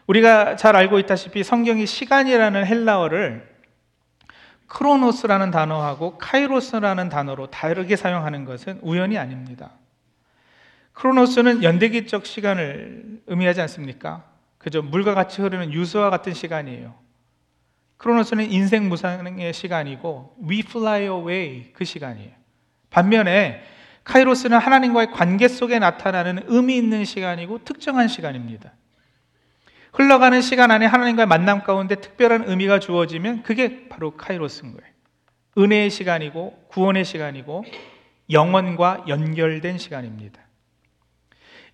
우리가 0.06 0.56
잘 0.56 0.76
알고 0.76 1.00
있다시피 1.00 1.44
성경이 1.44 1.86
시간이라는 1.86 2.66
헬라어를 2.66 3.58
크로노스라는 4.68 5.52
단어하고 5.52 6.18
카이로스라는 6.18 7.08
단어로 7.10 7.48
다르게 7.48 7.96
사용하는 7.96 8.44
것은 8.44 8.80
우연이 8.82 9.18
아닙니다. 9.18 9.72
크로노스는 10.92 11.64
연대기적 11.64 12.26
시간을 12.26 13.22
의미하지 13.28 13.62
않습니까? 13.62 14.26
그저 14.58 14.82
물과 14.82 15.14
같이 15.14 15.42
흐르는 15.42 15.72
유수와 15.72 16.10
같은 16.10 16.34
시간이에요. 16.34 17.07
크로노스는 17.98 18.52
인생 18.52 18.90
무상의 18.90 19.54
시간이고 19.54 20.38
we 20.50 20.60
fly 20.60 21.04
away 21.04 21.74
그 21.74 21.84
시간이에요. 21.84 22.32
반면에 22.90 23.62
카이로스는 24.04 24.58
하나님과의 24.58 25.12
관계 25.12 25.48
속에 25.48 25.80
나타나는 25.80 26.44
의미 26.48 26.78
있는 26.78 27.04
시간이고 27.04 27.64
특정한 27.66 28.08
시간입니다. 28.08 28.72
흘러가는 29.94 30.42
시간 30.42 30.72
안에 30.72 30.86
하나님과의 30.86 31.28
만남 31.28 31.64
가운데 31.64 31.96
특별한 31.96 32.44
의미가 32.48 32.80
주어지면 32.80 33.44
그게 33.44 33.90
바로 33.90 34.12
카이로스인 34.12 34.74
거예요. 34.74 34.94
은혜의 35.58 35.90
시간이고 35.90 36.68
구원의 36.70 37.04
시간이고 37.04 37.66
영원과 38.30 39.06
연결된 39.08 39.78
시간입니다. 39.78 40.40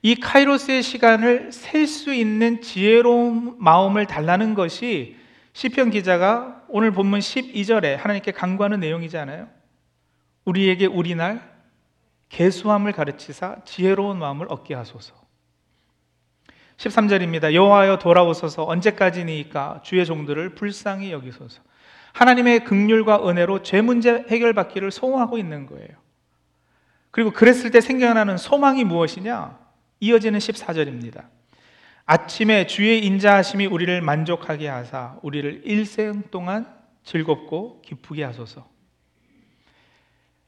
이 0.01 0.15
카이로스의 0.15 0.83
시간을 0.83 1.51
셀 1.51 1.85
수 1.87 2.13
있는 2.13 2.61
지혜로운 2.61 3.55
마음을 3.59 4.05
달라는 4.05 4.53
것이 4.53 5.17
시편 5.53 5.91
기자가 5.91 6.63
오늘 6.67 6.91
본문 6.91 7.19
12절에 7.19 7.95
하나님께 7.95 8.31
간구하는 8.31 8.79
내용이잖아요. 8.79 9.47
우리에게 10.45 10.87
우리 10.87 11.15
날 11.15 11.53
개수함을 12.29 12.91
가르치사 12.91 13.57
지혜로운 13.63 14.17
마음을 14.17 14.47
얻게 14.49 14.73
하소서. 14.73 15.13
13절입니다. 16.77 17.53
여호와여 17.53 17.99
돌아오소서 17.99 18.65
언제까지니까 18.65 19.81
주의 19.83 20.03
종들을 20.05 20.55
불쌍히 20.55 21.11
여기소서. 21.11 21.61
하나님의 22.13 22.63
극률과 22.63 23.27
은혜로 23.27 23.61
죄 23.61 23.81
문제 23.81 24.25
해결받기를 24.27 24.91
소원하고 24.91 25.37
있는 25.37 25.67
거예요. 25.67 25.87
그리고 27.11 27.31
그랬을 27.31 27.69
때 27.69 27.79
생겨나는 27.79 28.37
소망이 28.37 28.83
무엇이냐? 28.83 29.59
이어지는 29.99 30.39
14절입니다. 30.39 31.25
아침에 32.05 32.67
주의 32.67 33.05
인자하심이 33.05 33.65
우리를 33.65 34.01
만족하게 34.01 34.67
하사 34.67 35.17
우리를 35.21 35.61
일생 35.65 36.23
동안 36.31 36.67
즐겁고 37.03 37.81
기쁘게 37.81 38.23
하소서. 38.23 38.67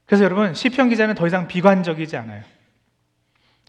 그래서 0.06 0.24
여러분 0.24 0.54
시편 0.54 0.90
기자는 0.90 1.16
더 1.16 1.26
이상 1.28 1.48
비관적이지 1.48 2.18
않아요. 2.18 2.44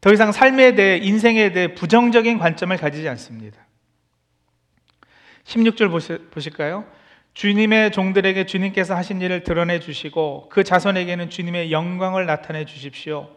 더 0.00 0.12
이상 0.12 0.32
삶에 0.32 0.74
대해 0.74 0.98
인생에 0.98 1.52
대해 1.52 1.74
부정적인 1.74 2.38
관점을 2.38 2.76
가지지 2.76 3.08
않습니다. 3.08 3.58
16절 5.44 6.30
보실까요? 6.30 6.84
주님의 7.34 7.92
종들에게 7.92 8.46
주님께서 8.46 8.96
하신 8.96 9.20
일을 9.20 9.42
드러내 9.42 9.78
주시고 9.78 10.48
그 10.48 10.64
자손에게는 10.64 11.30
주님의 11.30 11.70
영광을 11.70 12.26
나타내 12.26 12.64
주십시오. 12.64 13.28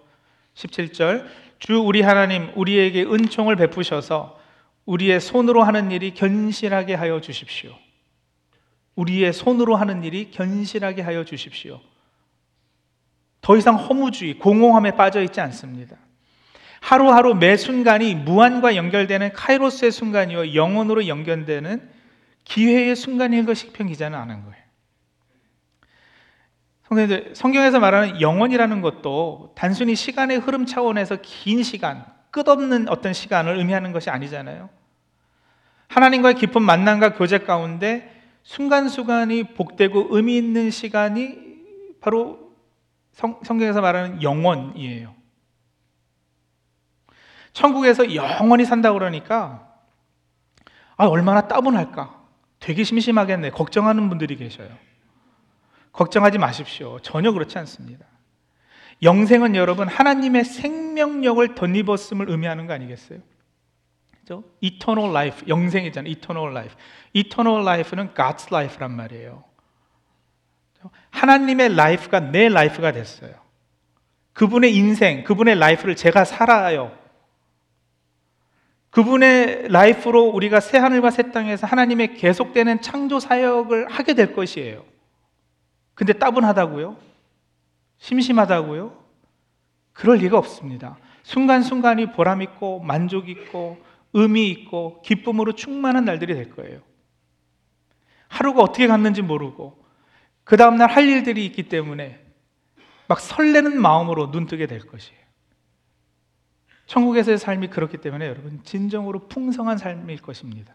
17절 0.56 1.28
주 1.60 1.80
우리 1.80 2.02
하나님 2.02 2.52
우리에게 2.56 3.04
은총을 3.04 3.56
베푸셔서 3.56 4.39
우리의 4.86 5.20
손으로 5.20 5.64
하는 5.64 5.92
일이 5.92 6.14
견실하게 6.14 6.96
하여 6.96 7.22
주십시오. 7.22 7.76
우리의 8.96 9.34
손으로 9.34 9.76
하는 9.76 10.04
일이 10.04 10.32
견실하게 10.32 11.02
하여 11.02 11.24
주십시오. 11.24 11.80
더 13.42 13.56
이상 13.56 13.76
허무주의, 13.76 14.40
공허함에 14.40 14.92
빠져 14.92 15.22
있지 15.22 15.40
않습니다. 15.42 15.98
하루하루 16.82 17.36
매 17.36 17.58
순간이 17.58 18.16
무한과 18.16 18.76
연결되는 18.76 19.34
카이로스의 19.34 19.92
순간이요 19.92 20.56
영원으로 20.56 21.08
연결되는 21.08 21.90
기회의 22.44 22.96
순간인 22.96 23.46
것 23.46 23.54
식평 23.56 23.88
기자는 23.88 24.18
아는 24.18 24.44
거예요. 24.44 24.60
성경에서 27.34 27.80
말하는 27.80 28.20
영원이라는 28.20 28.82
것도 28.82 29.54
단순히 29.56 29.96
시간의 29.96 30.40
흐름 30.40 30.66
차원에서 30.66 31.18
긴 31.22 31.62
시간, 31.62 32.06
끝없는 32.32 32.90
어떤 32.90 33.14
시간을 33.14 33.58
의미하는 33.58 33.92
것이 33.92 34.10
아니잖아요. 34.10 34.70
하나님과의 35.88 36.36
깊은 36.36 36.62
만남과 36.62 37.14
교제 37.14 37.40
가운데 37.40 38.16
순간순간이 38.44 39.56
복되고 39.56 40.08
의미 40.12 40.38
있는 40.38 40.72
시간이 40.72 41.38
바로 42.02 42.54
성, 43.12 43.40
경에서 43.42 43.82
말하는 43.82 44.22
영원이에요. 44.22 45.16
천국에서 47.54 48.16
영원히 48.16 48.66
산다 48.66 48.94
그러니까 48.94 49.68
아, 50.96 51.06
얼마나 51.06 51.48
따분할까? 51.48 52.20
되게 52.60 52.84
심심하겠네. 52.84 53.52
걱정하는 53.52 54.10
분들이 54.10 54.36
계셔요. 54.36 54.70
걱정하지 55.92 56.38
마십시오. 56.38 57.00
전혀 57.02 57.32
그렇지 57.32 57.58
않습니다. 57.58 58.06
영생은 59.02 59.56
여러분 59.56 59.88
하나님의 59.88 60.44
생명력을 60.46 61.56
덧입었음을 61.56 62.30
의미하는 62.30 62.68
거 62.68 62.74
아니겠어요? 62.74 63.20
그죠? 64.20 64.44
Eternal 64.62 65.10
life, 65.10 65.48
영생이잖아요. 65.48 66.12
Eternal 66.12 66.52
life. 66.52 66.76
Eternal 67.14 67.62
life는 67.62 68.14
God's 68.14 68.52
life란 68.52 68.92
말이에요. 68.92 69.44
하나님의 71.10 71.72
life가 71.72 72.20
내 72.32 72.46
life가 72.46 72.92
됐어요. 72.92 73.34
그분의 74.34 74.76
인생, 74.76 75.24
그분의 75.24 75.56
life를 75.56 75.96
제가 75.96 76.26
살아요. 76.26 76.98
그분의 78.90 79.68
라이프로 79.70 80.26
우리가 80.30 80.60
새 80.60 80.78
하늘과 80.78 81.12
새 81.12 81.32
땅에서 81.32 81.68
하나님의 81.68 82.16
계속되는 82.16 82.82
창조 82.82 83.20
사역을 83.20 83.90
하게 83.90 84.14
될 84.14 84.34
것이에요. 84.34 84.84
근데 85.94 86.14
따분하다고요? 86.14 86.98
심심하다고요? 88.00 88.98
그럴 89.94 90.18
리가 90.18 90.38
없습니다. 90.38 90.98
순간순간이 91.24 92.14
보람 92.14 92.42
있고 92.42 92.80
만족 92.80 93.30
있고 93.30 93.78
의미 94.14 94.50
있고 94.50 95.02
기쁨으로 95.02 95.54
충만한 95.54 96.06
날들이 96.06 96.34
될 96.34 96.50
거예요. 96.50 96.82
하루가 98.28 98.62
어떻게 98.62 98.88
갔는지 98.88 99.22
모르고 99.22 99.84
그 100.44 100.58
다음날 100.58 100.90
할 100.90 101.08
일들이 101.08 101.46
있기 101.46 101.64
때문에 101.64 102.26
막 103.08 103.20
설레는 103.20 103.80
마음으로 103.80 104.28
눈뜨게 104.28 104.68
될 104.68 104.80
것이에요. 104.80 105.20
천국에서의 106.86 107.38
삶이 107.38 107.68
그렇기 107.68 107.98
때문에 107.98 108.26
여러분 108.26 108.64
진정으로 108.64 109.28
풍성한 109.28 109.78
삶일 109.78 110.22
것입니다. 110.22 110.74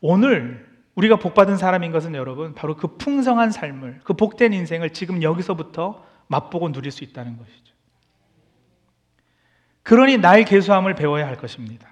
오늘 0.00 0.69
우리가 1.00 1.16
복받은 1.16 1.56
사람인 1.56 1.92
것은 1.92 2.14
여러분 2.14 2.54
바로 2.54 2.76
그 2.76 2.96
풍성한 2.98 3.50
삶을 3.50 4.00
그 4.04 4.12
복된 4.12 4.52
인생을 4.52 4.90
지금 4.90 5.22
여기서부터 5.22 6.04
맛보고 6.26 6.70
누릴 6.72 6.92
수 6.92 7.04
있다는 7.04 7.38
것이죠. 7.38 7.74
그러니 9.82 10.18
날 10.18 10.44
계수함을 10.44 10.94
배워야 10.94 11.26
할 11.26 11.36
것입니다. 11.36 11.88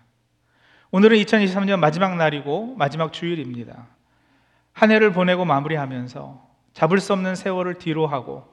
오늘은 0.90 1.16
2023년 1.18 1.78
마지막 1.78 2.16
날이고 2.16 2.74
마지막 2.76 3.12
주일입니다. 3.12 3.86
한 4.72 4.90
해를 4.90 5.12
보내고 5.12 5.44
마무리하면서 5.44 6.46
잡을 6.74 7.00
수 7.00 7.14
없는 7.14 7.34
세월을 7.34 7.74
뒤로 7.78 8.06
하고 8.06 8.52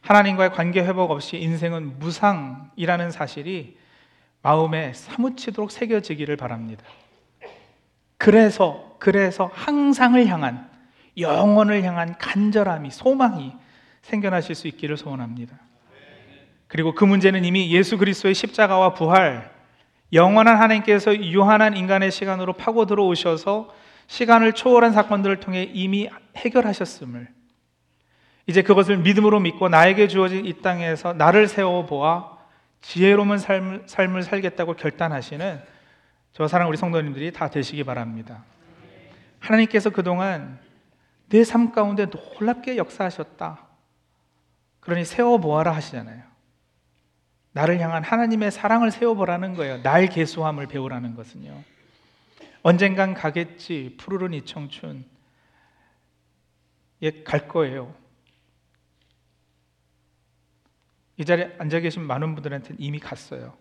하나님과의 0.00 0.52
관계 0.52 0.82
회복 0.82 1.12
없이 1.12 1.38
인생은 1.38 2.00
무상이라는 2.00 3.10
사실이 3.10 3.78
마음에 4.42 4.92
사무치도록 4.92 5.70
새겨지기를 5.70 6.36
바랍니다. 6.36 6.84
그래서 8.16 8.96
그래서 8.98 9.50
항상을 9.52 10.26
향한 10.26 10.70
영원을 11.18 11.82
향한 11.82 12.16
간절함이 12.18 12.90
소망이 12.90 13.52
생겨나실 14.02 14.54
수 14.54 14.68
있기를 14.68 14.96
소원합니다. 14.96 15.56
그리고 16.66 16.94
그 16.94 17.04
문제는 17.04 17.44
이미 17.44 17.70
예수 17.72 17.98
그리스도의 17.98 18.34
십자가와 18.34 18.94
부활, 18.94 19.50
영원한 20.12 20.56
하나님께서 20.56 21.14
유한한 21.16 21.76
인간의 21.76 22.10
시간으로 22.10 22.54
파고 22.54 22.86
들어오셔서 22.86 23.72
시간을 24.06 24.52
초월한 24.52 24.92
사건들을 24.92 25.40
통해 25.40 25.68
이미 25.72 26.08
해결하셨음을 26.36 27.28
이제 28.46 28.62
그것을 28.62 28.98
믿음으로 28.98 29.40
믿고 29.40 29.68
나에게 29.68 30.08
주어진 30.08 30.44
이 30.44 30.52
땅에서 30.60 31.14
나를 31.14 31.48
세워 31.48 31.86
보아 31.86 32.34
지혜로운 32.82 33.38
삶을, 33.38 34.22
살겠다고 34.22 34.74
결단하시는 34.74 35.73
저 36.34 36.48
사랑 36.48 36.68
우리 36.68 36.76
성도님들이 36.76 37.32
다 37.32 37.48
되시기 37.48 37.84
바랍니다. 37.84 38.44
하나님께서 39.38 39.90
그동안 39.90 40.60
내 41.28 41.44
삶 41.44 41.72
가운데 41.72 42.06
놀랍게 42.06 42.76
역사하셨다. 42.76 43.66
그러니 44.80 45.04
세워 45.04 45.38
보아라 45.38 45.74
하시잖아요. 45.74 46.22
나를 47.52 47.78
향한 47.80 48.02
하나님의 48.02 48.50
사랑을 48.50 48.90
세워 48.90 49.14
보라는 49.14 49.54
거예요. 49.54 49.80
날 49.82 50.08
계수함을 50.08 50.66
배우라는 50.66 51.14
것은요. 51.14 51.62
언젠간 52.62 53.14
가겠지. 53.14 53.94
푸르른 53.96 54.34
이 54.34 54.44
청춘. 54.44 55.04
예, 57.02 57.22
갈 57.22 57.46
거예요. 57.46 57.94
이 61.16 61.24
자리에 61.24 61.54
앉아 61.58 61.78
계신 61.80 62.02
많은 62.02 62.34
분들한테는 62.34 62.80
이미 62.80 62.98
갔어요. 62.98 63.56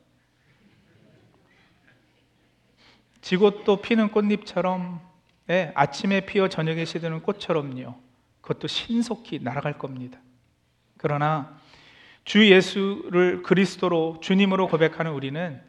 또 3.63 3.77
피는 3.77 4.09
꽃잎처럼 4.09 5.01
예, 5.49 5.71
아침에 5.75 6.21
피어 6.21 6.47
저녁에 6.47 6.85
시드는 6.85 7.21
꽃처럼요. 7.21 7.95
그것도 8.41 8.67
신속히 8.67 9.39
날아갈 9.41 9.77
겁니다. 9.77 10.19
그러나 10.97 11.57
주 12.25 12.49
예수를 12.49 13.43
그리스도로 13.43 14.19
주님으로 14.21 14.67
고백하는 14.67 15.11
우리는 15.11 15.61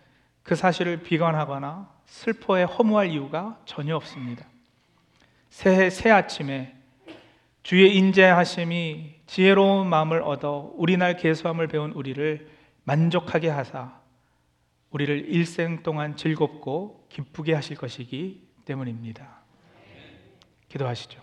그 0.43 0.55
사실을 0.55 1.03
비관하거나 1.03 1.89
슬퍼해 2.07 2.65
허무할 2.65 3.11
이유가 3.11 3.59
전혀 3.65 3.97
없습니다. 3.97 4.45
새해 5.49 5.91
새 5.91 6.11
아침에 6.11 6.77
주의 7.63 7.97
인재하심이 7.97 9.15
지혜로운 9.27 9.89
마음을 9.89 10.23
얻어 10.23 10.73
우리 10.75 10.97
날 10.97 11.17
계수함을 11.17 11.69
배운 11.69 11.93
우리를 11.93 12.49
만족하게 12.85 13.49
하사 13.49 14.04
우리를 14.95 15.29
일생 15.29 15.83
동안 15.83 16.15
즐겁고 16.17 17.05
기쁘게 17.09 17.53
하실 17.53 17.77
것이기 17.77 18.47
때문입니다. 18.65 19.41
기도하시죠. 20.69 21.21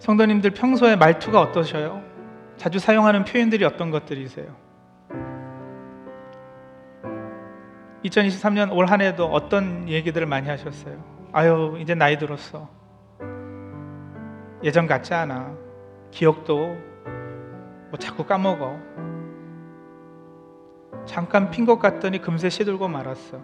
성도님들 0.00 0.50
평소에 0.50 0.96
말투가 0.96 1.40
어떠셔요? 1.40 2.02
자주 2.56 2.80
사용하는 2.80 3.24
표현들이 3.24 3.64
어떤 3.64 3.92
것들이세요? 3.92 4.56
2023년 8.04 8.72
올 8.76 8.86
한 8.86 9.00
해도 9.00 9.26
어떤 9.26 9.88
얘기들을 9.88 10.26
많이 10.26 10.48
하셨어요? 10.48 11.04
아유, 11.30 11.78
이제 11.80 11.94
나이 11.94 12.18
들었어. 12.18 12.81
예전 14.62 14.86
같지 14.86 15.12
않아. 15.14 15.54
기억도 16.10 16.76
뭐 17.90 17.98
자꾸 17.98 18.24
까먹어. 18.24 18.78
잠깐 21.04 21.50
핀 21.50 21.66
것 21.66 21.78
같더니 21.78 22.20
금세 22.20 22.48
시들고 22.48 22.86
말았어. 22.88 23.40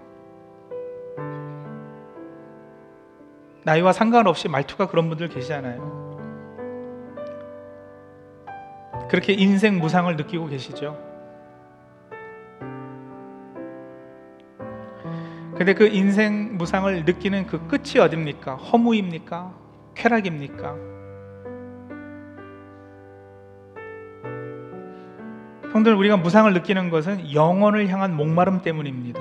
나이와 3.65 3.93
상관없이 3.93 4.49
말투가 4.49 4.89
그런 4.89 5.09
분들 5.09 5.29
계시잖아요. 5.29 5.99
그렇게 9.11 9.33
인생 9.33 9.79
무상을 9.79 10.15
느끼고 10.17 10.47
계시죠? 10.47 10.97
근데 15.57 15.75
그 15.75 15.89
인생 15.89 16.57
무상을 16.57 17.05
느끼는 17.05 17.47
그 17.47 17.67
끝이 17.67 17.99
어딥니까? 17.99 18.55
허무입니까? 18.55 19.53
쾌락입니까? 19.97 20.98
형들 25.79 25.95
우리가 25.95 26.17
무상을 26.17 26.53
느끼는 26.55 26.91
것은 26.91 27.33
영혼을 27.33 27.89
향한 27.89 28.17
목마름 28.17 28.63
때문입니다. 28.63 29.21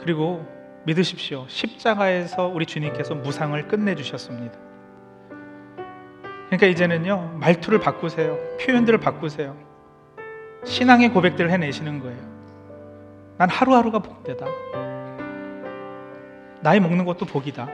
그리고 0.00 0.46
믿으십시오. 0.84 1.46
십자가에서 1.48 2.46
우리 2.46 2.66
주님께서 2.66 3.14
무상을 3.14 3.66
끝내 3.68 3.94
주셨습니다. 3.94 4.58
그러니까 6.46 6.66
이제는요 6.66 7.38
말투를 7.40 7.80
바꾸세요. 7.80 8.38
표현들을 8.60 9.00
바꾸세요. 9.00 9.56
신앙의 10.64 11.08
고백들을 11.10 11.50
해내시는 11.50 12.00
거예요. 12.00 12.20
난 13.38 13.48
하루하루가 13.48 14.00
복되다. 14.00 14.44
나이 16.60 16.80
먹는 16.80 17.06
것도 17.06 17.24
복이다. 17.24 17.66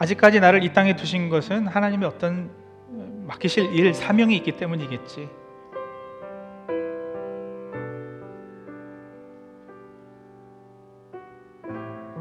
아직까지 0.00 0.40
나를 0.40 0.64
이 0.64 0.72
땅에 0.72 0.96
두신 0.96 1.28
것은 1.28 1.66
하나님의 1.66 2.08
어떤 2.08 2.50
맡기실 3.26 3.74
일, 3.74 3.92
사명이 3.92 4.34
있기 4.38 4.52
때문이겠지. 4.52 5.28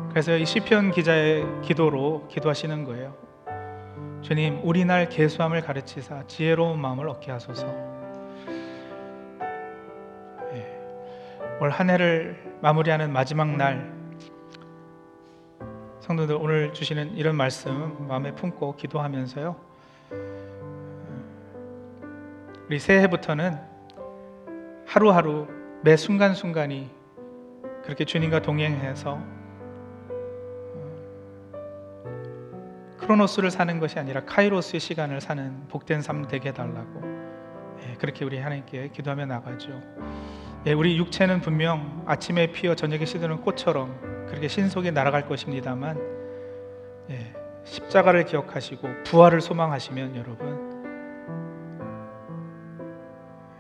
그래서 0.10 0.36
이 0.36 0.46
시편 0.46 0.92
기자의 0.92 1.46
기도로 1.62 2.28
기도하시는 2.28 2.84
거예요. 2.84 3.16
주님, 4.22 4.60
우리 4.64 4.84
날 4.84 5.08
계수함을 5.08 5.62
가르치사 5.62 6.28
지혜로운 6.28 6.82
마음을 6.82 7.08
얻게 7.08 7.32
하소서. 7.32 7.66
예. 10.54 10.68
올한 11.62 11.90
해를 11.90 12.58
마무리하는 12.62 13.14
마지막 13.14 13.56
날 13.56 13.99
성도들 16.10 16.38
오늘 16.42 16.74
주시는 16.74 17.18
이런 17.18 17.36
말씀 17.36 18.08
마음에 18.08 18.34
품고 18.34 18.78
기도하면서요. 18.78 19.56
우리 22.66 22.80
새해부터는 22.80 23.56
하루하루 24.88 25.48
매 25.84 25.96
순간순간이 25.96 26.90
그렇게 27.84 28.06
주님과 28.06 28.42
동행해서 28.42 29.22
크로노스를 32.98 33.52
사는 33.52 33.80
것이 33.80 34.00
아니라 34.00 34.26
카이로스의 34.26 34.80
시간을 34.80 35.22
사는 35.22 35.68
복된 35.68 36.02
삶 36.02 36.28
되게 36.28 36.50
해달라고 36.50 37.02
예, 37.84 37.94
그렇게 38.00 38.26
우리 38.26 38.40
하나님께 38.40 38.90
기도하며 38.94 39.28
나가죠. 39.28 39.80
예, 40.66 40.74
우리 40.74 40.98
육체는 40.98 41.42
분명 41.42 42.04
아침에 42.08 42.48
피어 42.48 42.74
저녁에 42.74 43.06
시드는 43.06 43.42
꽃처럼 43.42 44.19
그렇게 44.30 44.48
신속히 44.48 44.92
날아갈 44.92 45.28
것입니다만 45.28 45.98
예, 47.10 47.34
십자가를 47.64 48.26
기억하시고 48.26 48.88
부활을 49.06 49.42
소망하시면 49.42 50.16
여러분 50.16 50.70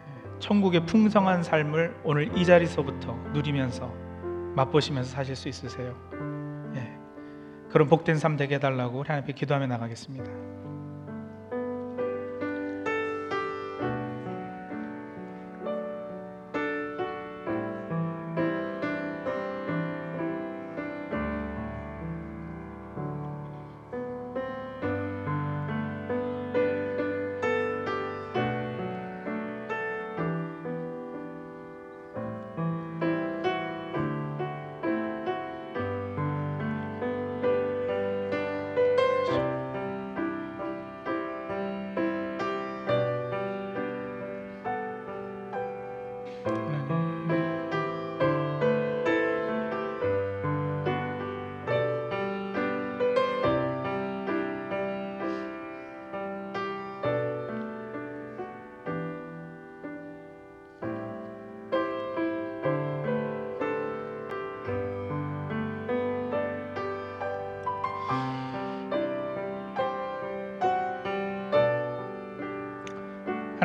예, 0.08 0.40
천국의 0.40 0.86
풍성한 0.86 1.44
삶을 1.44 1.96
오늘 2.04 2.38
이 2.38 2.46
자리서부터 2.46 3.14
누리면서 3.34 3.92
맛보시면서 4.56 5.10
사실 5.10 5.36
수 5.36 5.50
있으세요. 5.50 5.96
그런 7.70 7.88
복된 7.88 8.18
삶 8.18 8.36
되게 8.36 8.56
해달라고 8.56 9.04
하나님께 9.04 9.34
기도하며 9.34 9.68
나가겠습니다. 9.68 10.49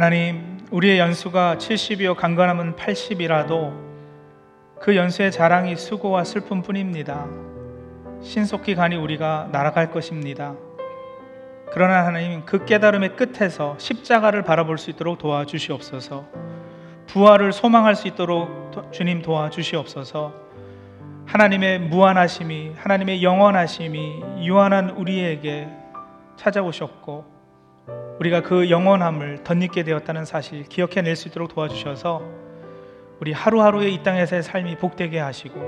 하나님, 0.04 0.58
우리의 0.70 0.98
연수가 0.98 1.56
70이요 1.56 2.14
강건함은 2.14 2.76
80이라도 2.76 3.72
그 4.78 4.96
연수의 4.96 5.32
자랑이 5.32 5.76
수고와 5.76 6.24
슬픔뿐입니다. 6.24 7.24
신속히 8.20 8.74
가니 8.74 8.96
우리가 8.96 9.48
날아갈 9.50 9.90
것입니다. 9.90 10.56
그러나 11.72 12.04
하나님 12.04 12.44
그 12.44 12.66
깨달음의 12.66 13.16
끝에서 13.16 13.76
십자가를 13.78 14.42
바라볼 14.42 14.76
수 14.76 14.90
있도록 14.90 15.16
도와주시옵소서. 15.16 16.26
부활을 17.06 17.54
소망할 17.54 17.94
수 17.94 18.06
있도록 18.06 18.72
도- 18.72 18.90
주님 18.90 19.22
도와주시옵소서. 19.22 20.34
하나님의 21.24 21.78
무한하심이 21.78 22.72
하나님의 22.76 23.22
영원하심이 23.22 24.22
유한한 24.42 24.90
우리에게 24.90 25.66
찾아오셨고 26.36 27.33
우리가 28.20 28.42
그 28.42 28.70
영원함을 28.70 29.42
덧입게 29.44 29.82
되었다는 29.82 30.24
사실 30.24 30.64
기억해낼 30.64 31.16
수 31.16 31.28
있도록 31.28 31.52
도와주셔서 31.54 32.22
우리 33.20 33.32
하루하루의 33.32 33.94
이 33.94 34.02
땅에서의 34.02 34.42
삶이 34.42 34.76
복되게 34.78 35.18
하시고 35.18 35.60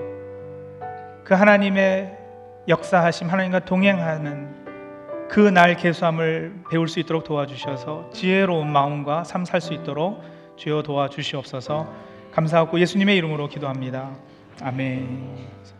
그 1.25 1.35
하나님의 1.35 2.17
역사하심 2.69 3.29
하나님과 3.29 3.61
동행하는 3.61 4.67
그날 5.29 5.77
계수함을 5.77 6.55
배울 6.71 6.89
수 6.89 7.01
있도록 7.01 7.25
도와주셔서 7.25 8.11
지혜로운 8.13 8.71
마음과 8.71 9.25
삶 9.25 9.45
살 9.45 9.61
수 9.61 9.75
있도록 9.75 10.23
주여 10.57 10.83
도와주시옵소서 10.83 11.87
감사하고 12.33 12.79
예수님의 12.81 13.17
이름으로 13.17 13.49
기도합니다. 13.49 14.11
아멘. 14.63 15.76